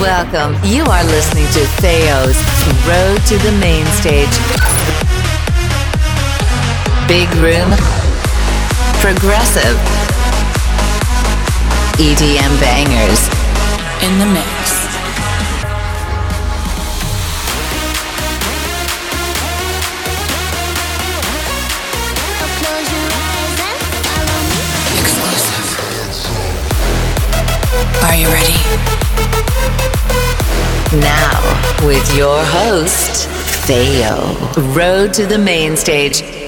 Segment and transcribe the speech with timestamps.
[0.00, 0.54] Welcome.
[0.64, 2.40] You are listening to Theo's
[2.88, 4.32] Road to the Main Stage.
[7.06, 7.68] Big Room.
[9.02, 9.76] Progressive.
[12.00, 13.28] EDM bangers.
[14.02, 14.89] In the mix.
[30.92, 33.28] Now, with your host,
[33.68, 34.34] Theo.
[34.74, 36.39] Road to the main stage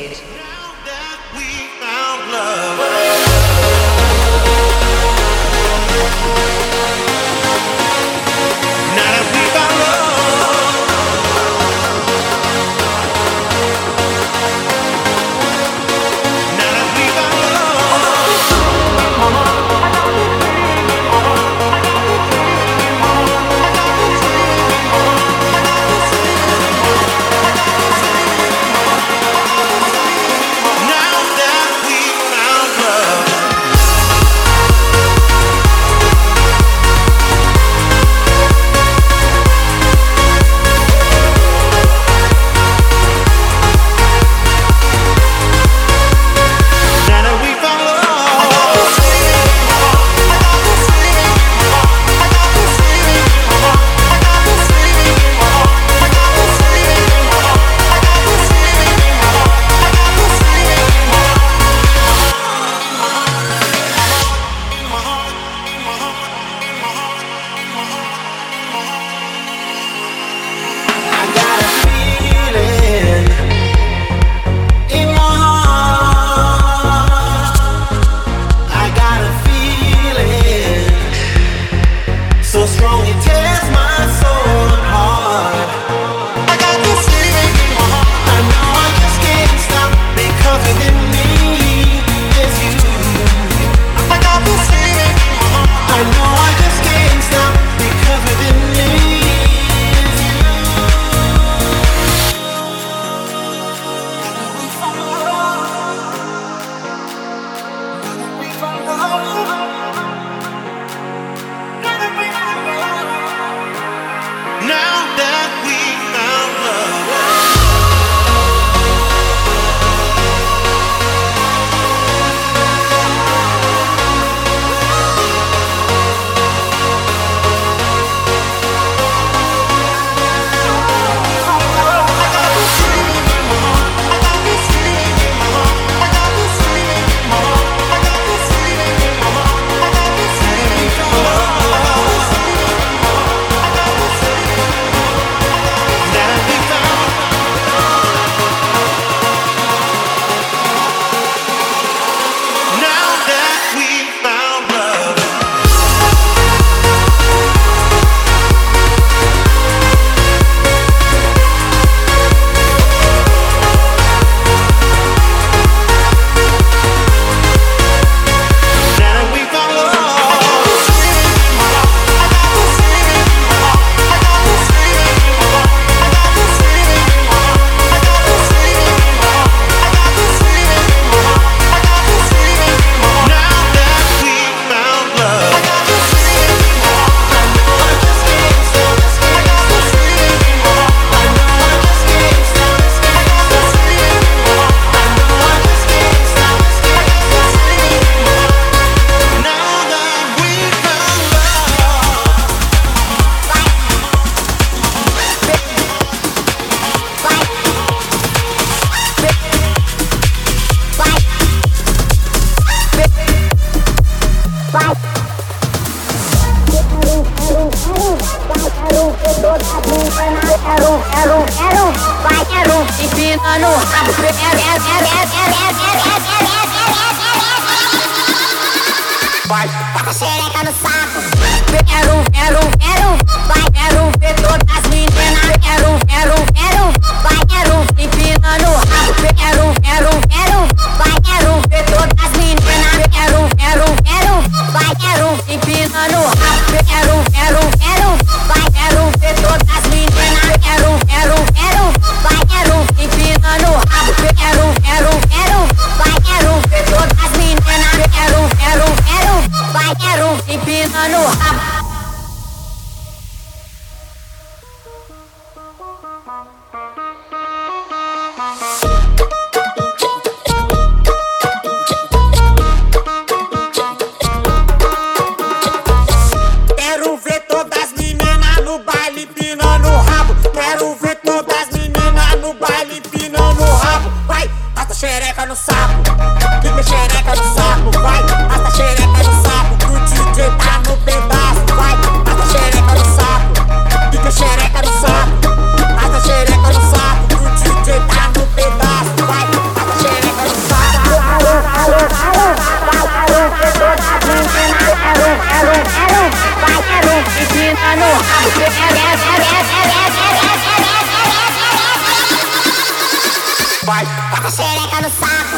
[314.50, 315.56] saco, xereca no saco.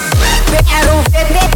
[0.68, 1.53] Quero ver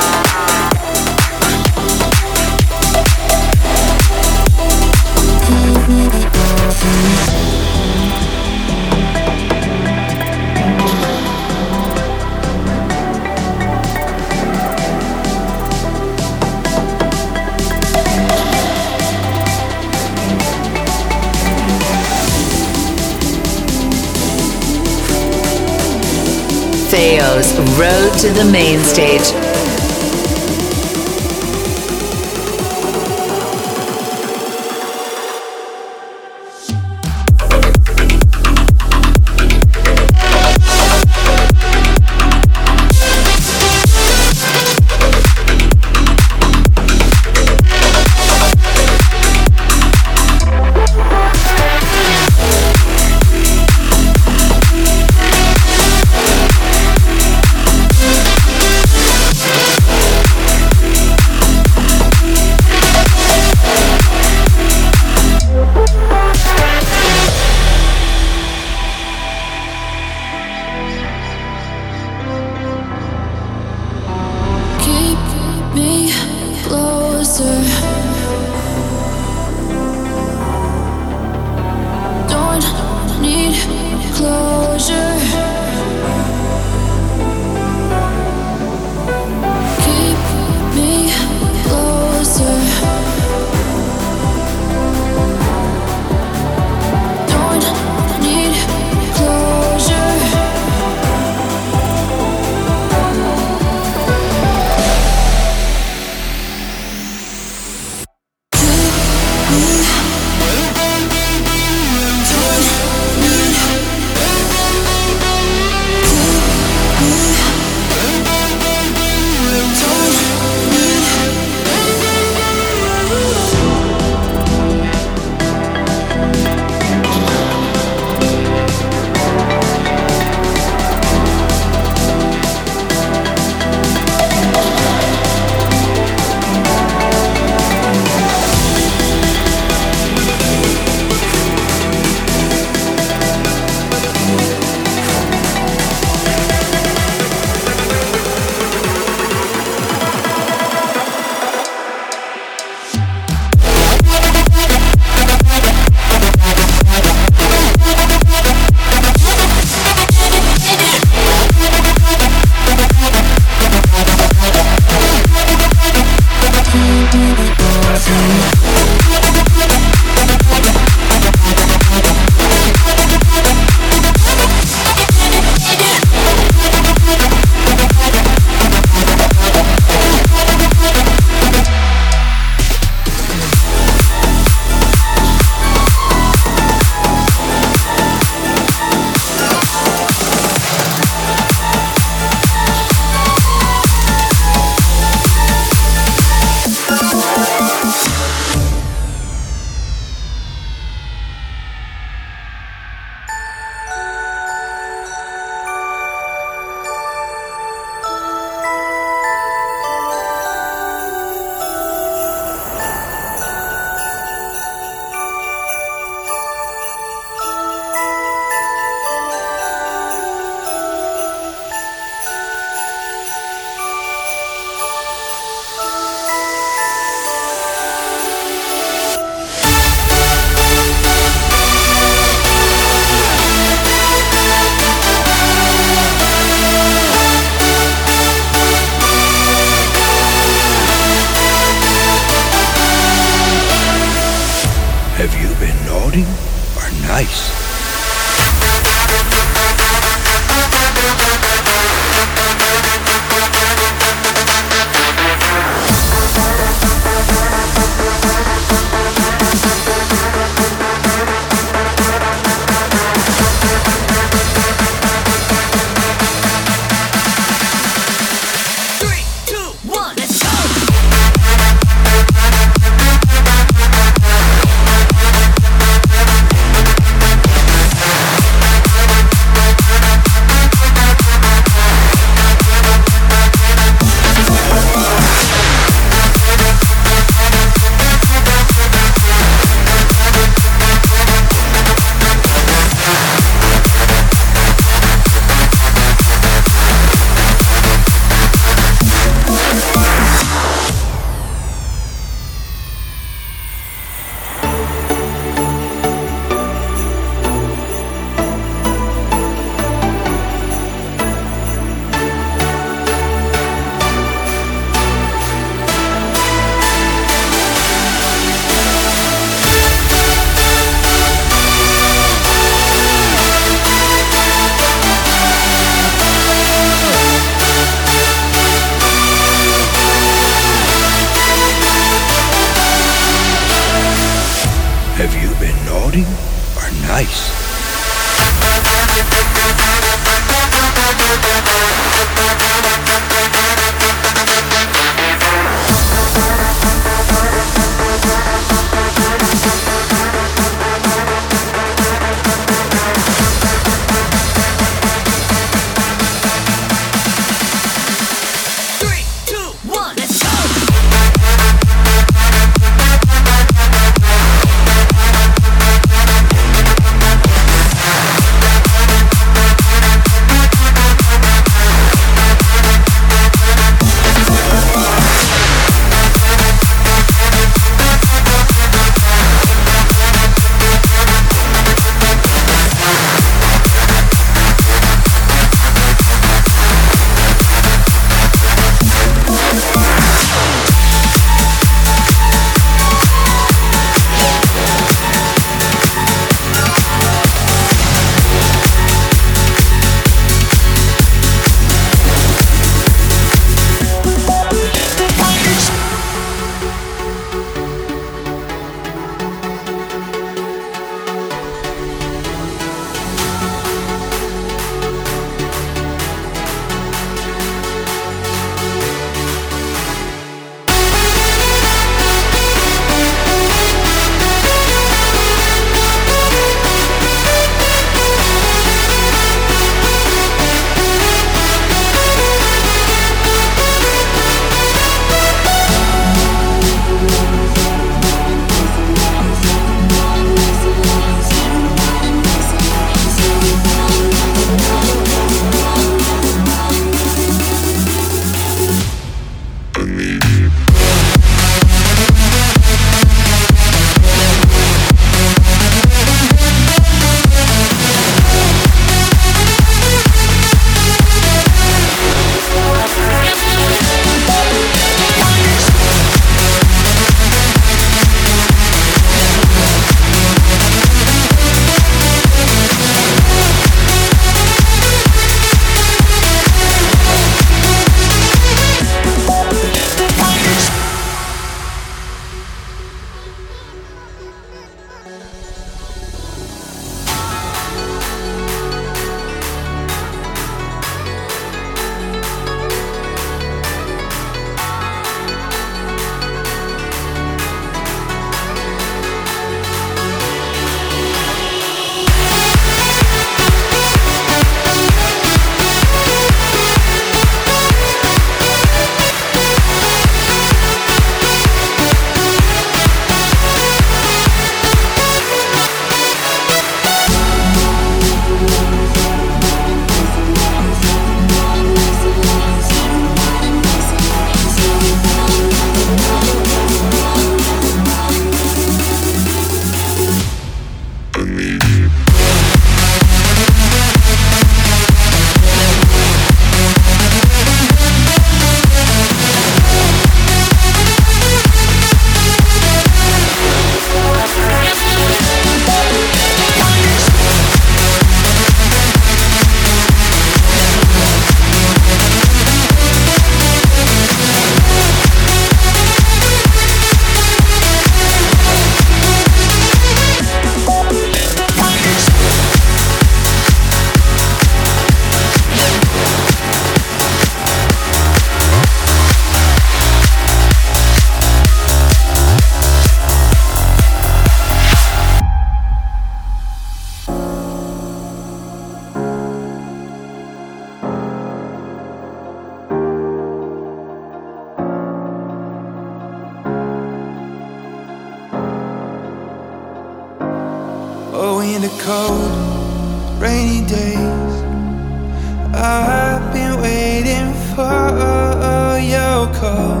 [599.60, 600.00] call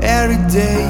[0.00, 0.86] every day.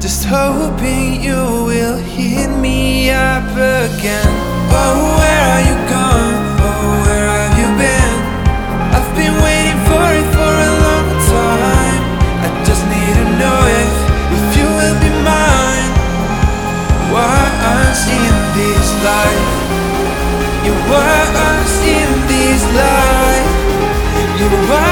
[0.00, 4.32] Just hoping you will hit me up again.
[4.72, 6.36] Oh, where are you gone?
[6.64, 8.16] Oh, where have you been?
[8.96, 12.02] I've been waiting for it for a long time.
[12.44, 13.94] I just need to know if,
[14.36, 15.92] if you will be mine.
[17.12, 19.44] Once in this life,
[20.64, 23.50] you once in this life,
[24.40, 24.85] you were.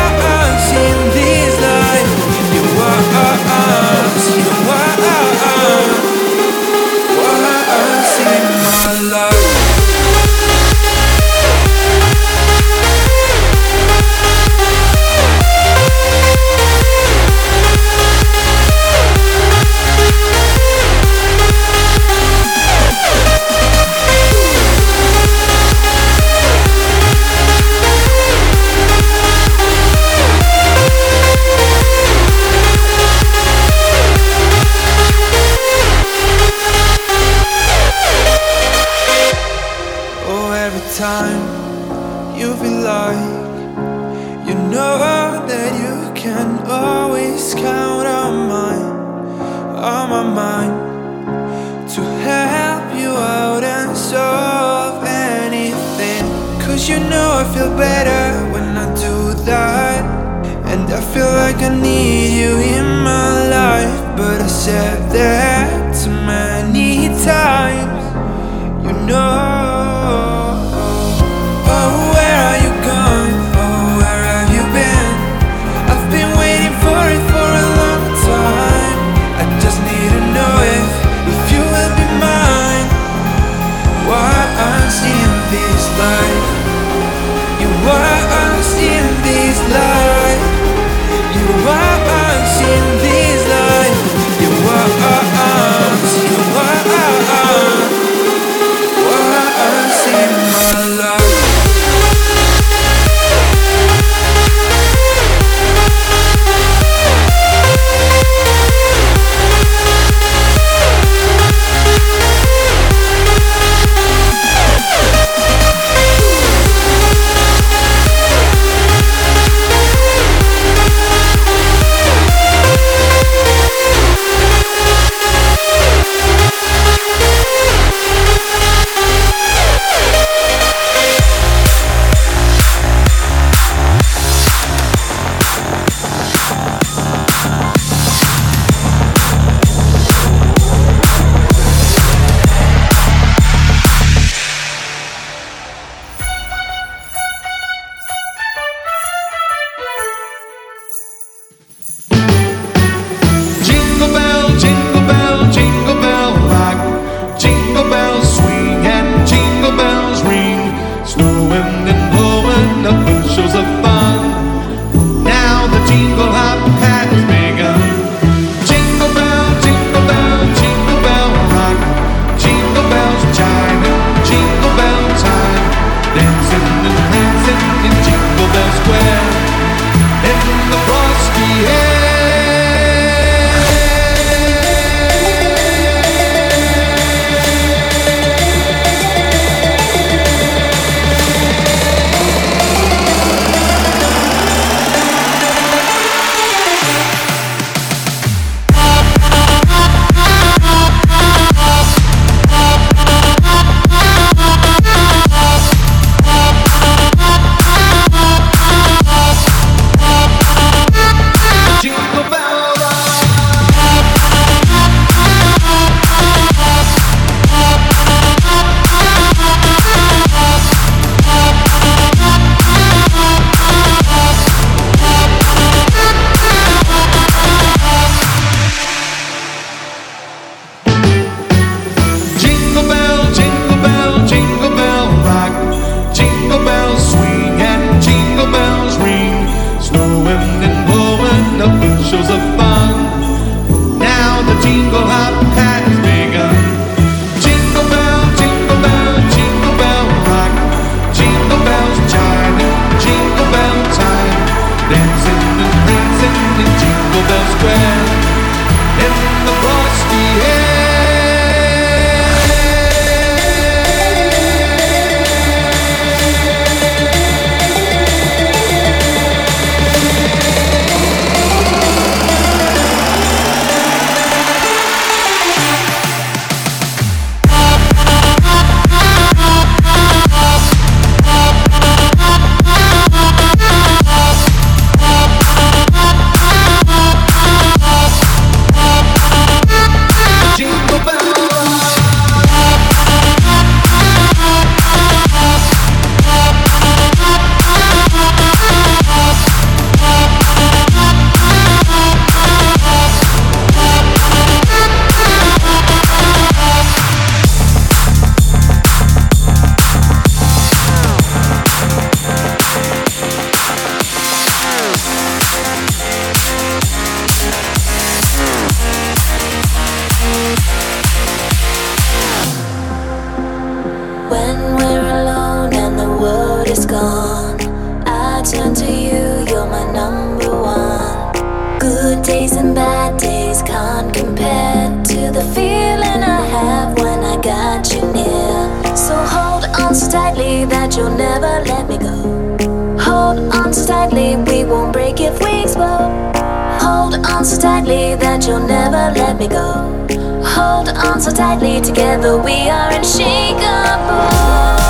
[349.45, 350.43] me go.
[350.45, 354.84] Hold on so tightly, together we are unshakable.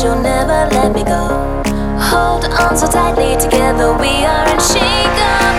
[0.00, 1.28] you'll never let me go.
[1.98, 5.51] Hold on so tightly, together we are in Chicago.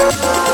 [0.00, 0.50] We'll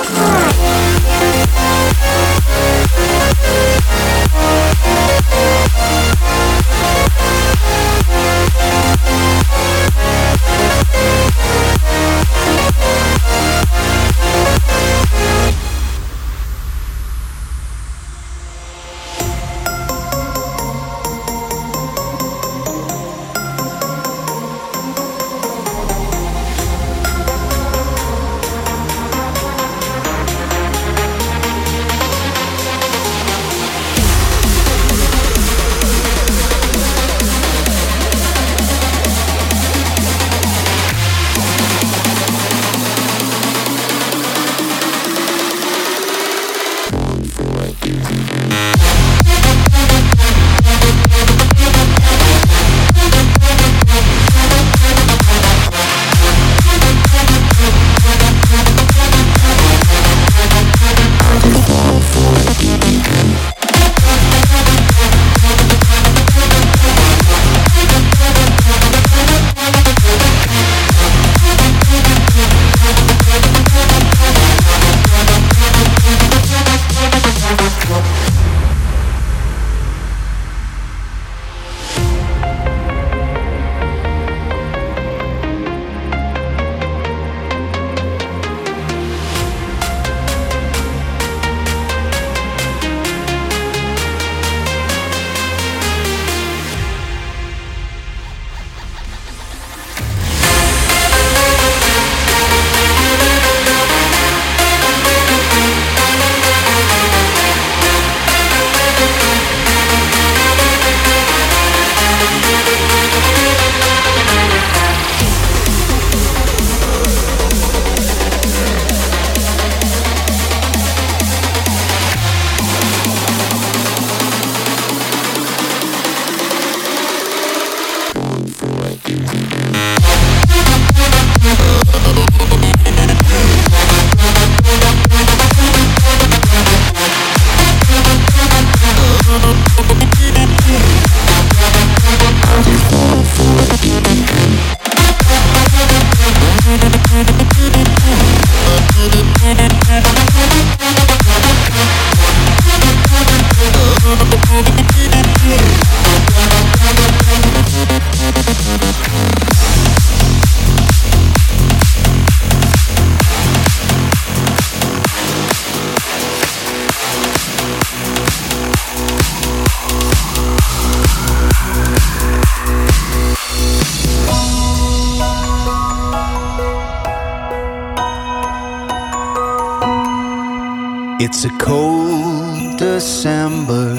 [181.39, 183.95] It's a cold December,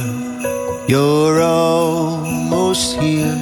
[0.88, 3.38] you're almost here.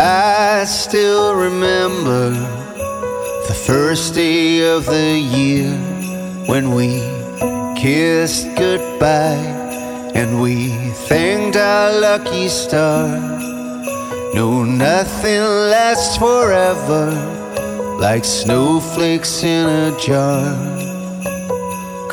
[0.00, 2.30] I still remember
[3.46, 5.78] the first day of the year
[6.48, 6.98] when we
[7.80, 9.46] kissed goodbye
[10.16, 10.70] and we
[11.06, 13.16] thanked our lucky star.
[14.34, 17.12] No, nothing lasts forever
[18.00, 20.93] like snowflakes in a jar.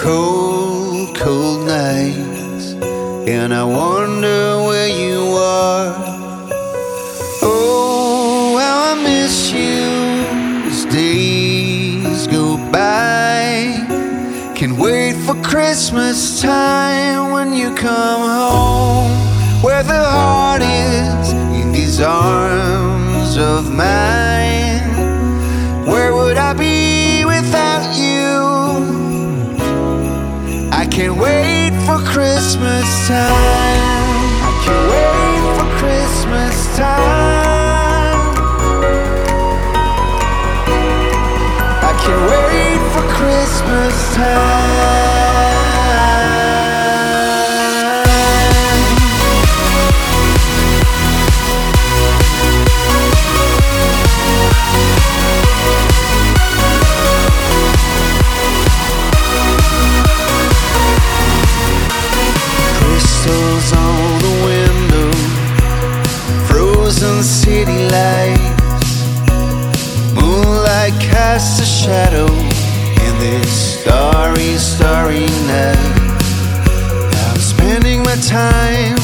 [0.01, 2.73] Cold, cold nights,
[3.27, 5.93] and I wonder where you are.
[7.43, 9.85] Oh, how I miss you
[10.65, 13.77] as days go by.
[14.55, 19.11] Can wait for Christmas time when you come home,
[19.61, 21.31] where the heart is
[21.61, 24.81] in these arms of mine.
[25.85, 26.60] Where would I be
[31.01, 33.31] can't wait for Christmas time.
[34.45, 38.21] I can't wait for Christmas time.
[41.81, 45.20] I can't wait for Christmas time.
[71.33, 76.21] Casts a shadow in this starry, starry night.
[77.29, 79.00] I'm spending my time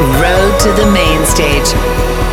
[0.00, 2.23] Road to the Main Stage.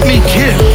[0.00, 0.73] me kill.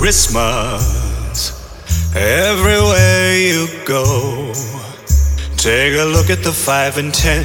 [0.00, 1.52] Christmas
[2.16, 4.50] everywhere you go.
[5.58, 7.44] Take a look at the five and ten.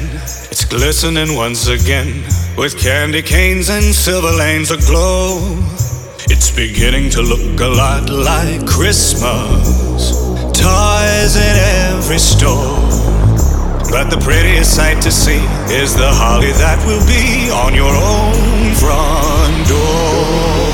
[0.50, 2.24] It's glistening once again
[2.56, 5.36] with candy canes and silver lanes aglow.
[6.32, 10.16] It's beginning to look a lot like Christmas.
[10.56, 11.56] Toys in
[11.92, 12.80] every store.
[13.92, 18.74] But the prettiest sight to see is the holly that will be on your own
[18.80, 20.65] front door.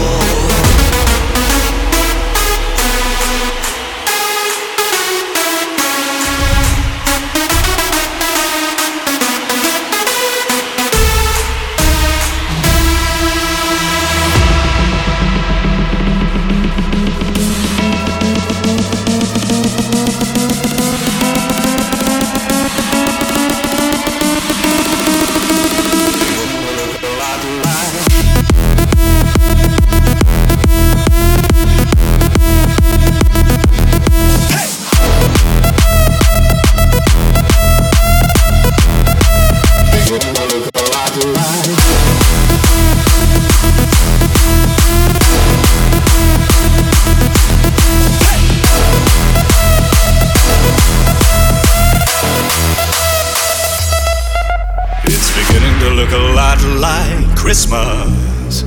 [56.53, 58.62] not like Christmas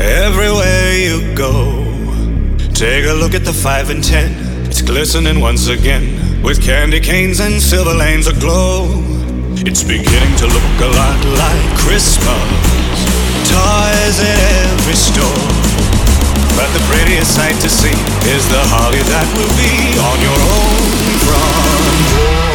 [0.00, 1.84] everywhere you go.
[2.74, 7.38] Take a look at the 5 and 10, it's glistening once again with candy canes
[7.38, 8.86] and silver lanes aglow.
[9.66, 12.42] It's beginning to look a lot like Christmas.
[13.46, 15.46] Toys at every store.
[16.58, 17.94] But the prettiest sight to see
[18.34, 19.74] is the holly that will be
[20.10, 20.82] on your own
[21.22, 22.47] front door.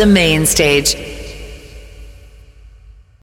[0.00, 1.09] the main stage.